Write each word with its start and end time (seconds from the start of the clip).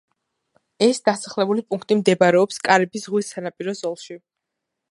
ეს 0.85 0.99
დასახლებული 1.09 1.65
პუნქტი 1.73 1.97
მდებარეობს 1.99 2.59
კარიბის 2.69 3.05
ზღვის 3.07 3.31
სანაპირო 3.35 3.77
ზოლში. 3.83 4.19